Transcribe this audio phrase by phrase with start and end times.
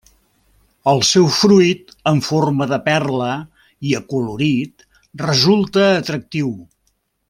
[0.93, 3.29] El seu fruit en forma de perla
[3.91, 4.89] i acolorit
[5.29, 6.55] resulta atractiu.